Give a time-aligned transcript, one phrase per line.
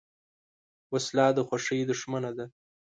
[0.93, 2.45] وسله د خوښۍ دښمن ده